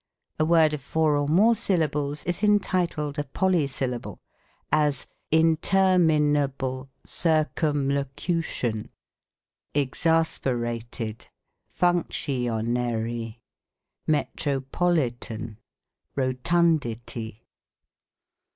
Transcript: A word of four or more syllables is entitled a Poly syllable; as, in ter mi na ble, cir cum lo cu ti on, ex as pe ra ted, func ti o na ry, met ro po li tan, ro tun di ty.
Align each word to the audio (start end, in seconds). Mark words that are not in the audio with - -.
A 0.39 0.45
word 0.45 0.73
of 0.73 0.81
four 0.81 1.15
or 1.15 1.27
more 1.27 1.53
syllables 1.55 2.23
is 2.23 2.41
entitled 2.41 3.19
a 3.19 3.23
Poly 3.23 3.67
syllable; 3.67 4.19
as, 4.71 5.05
in 5.29 5.57
ter 5.57 5.99
mi 5.99 6.17
na 6.17 6.47
ble, 6.47 6.89
cir 7.05 7.51
cum 7.53 7.87
lo 7.87 8.05
cu 8.17 8.41
ti 8.41 8.67
on, 8.67 8.89
ex 9.75 10.07
as 10.07 10.39
pe 10.39 10.49
ra 10.53 10.79
ted, 10.89 11.27
func 11.71 12.25
ti 12.25 12.49
o 12.49 12.61
na 12.61 12.93
ry, 12.93 13.41
met 14.07 14.43
ro 14.47 14.61
po 14.61 14.89
li 14.89 15.11
tan, 15.11 15.59
ro 16.15 16.33
tun 16.33 16.77
di 16.77 16.95
ty. 17.05 17.41